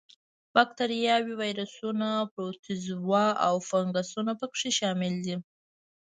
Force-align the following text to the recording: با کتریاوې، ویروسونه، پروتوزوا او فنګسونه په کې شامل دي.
با 0.53 0.63
کتریاوې، 0.69 1.33
ویروسونه، 1.41 2.09
پروتوزوا 2.33 3.25
او 3.47 3.55
فنګسونه 3.69 4.31
په 4.39 4.45
کې 4.57 4.69
شامل 4.79 5.13
دي. 5.25 5.35